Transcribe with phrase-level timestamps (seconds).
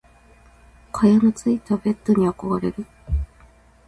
[0.91, 2.87] 蚊帳のついたベット憧れる。